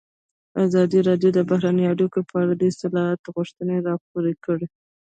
[0.65, 4.65] ازادي راډیو د بهرنۍ اړیکې په اړه د اصلاحاتو غوښتنې راپور کړې.